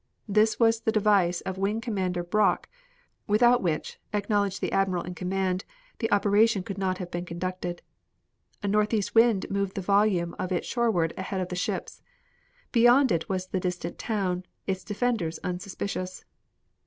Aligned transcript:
This 0.27 0.59
was 0.59 0.79
the 0.81 0.91
device 0.91 1.41
of 1.41 1.59
Wing 1.59 1.79
Commander 1.79 2.23
Brock, 2.23 2.67
without 3.27 3.61
which, 3.61 3.99
acknowledged 4.15 4.59
the 4.59 4.71
Admiral 4.71 5.03
in 5.03 5.13
command, 5.13 5.63
the 5.99 6.11
operation 6.11 6.63
could 6.63 6.79
not 6.79 6.97
have 6.97 7.11
been 7.11 7.23
conducted. 7.23 7.83
A 8.63 8.67
northeast 8.67 9.13
wind 9.13 9.45
moved 9.51 9.75
the 9.75 9.81
volume 9.81 10.33
of 10.39 10.51
it 10.51 10.65
shoreward 10.65 11.13
ahead 11.17 11.39
of 11.39 11.49
the 11.49 11.55
ships. 11.55 12.01
Beyond 12.71 13.11
it 13.11 13.29
was 13.29 13.45
the 13.45 13.59
distant 13.59 13.99
town, 13.99 14.43
its 14.65 14.83
defenders 14.83 15.37
unsuspicious. 15.43 16.25